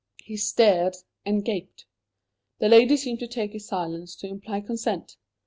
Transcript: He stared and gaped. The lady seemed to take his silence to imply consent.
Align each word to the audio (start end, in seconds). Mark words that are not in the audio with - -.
He 0.23 0.35
stared 0.35 0.95
and 1.27 1.45
gaped. 1.45 1.85
The 2.57 2.67
lady 2.69 2.97
seemed 2.97 3.19
to 3.19 3.27
take 3.27 3.53
his 3.53 3.67
silence 3.67 4.15
to 4.15 4.27
imply 4.27 4.61
consent. 4.61 5.15